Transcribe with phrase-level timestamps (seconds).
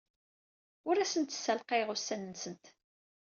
[0.89, 2.65] Ur asent-ssalqayeɣ unan-nsent.